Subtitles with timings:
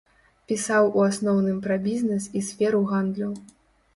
[0.51, 3.29] Пісаў у асноўным пра бізнэс і сферу гандлю.